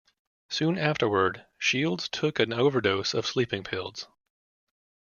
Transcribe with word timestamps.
Soon 0.49 0.79
afterward, 0.79 1.45
Shields 1.59 2.09
took 2.09 2.39
an 2.39 2.51
overdose 2.53 3.13
of 3.13 3.27
sleeping 3.27 3.63
pills. 3.63 4.07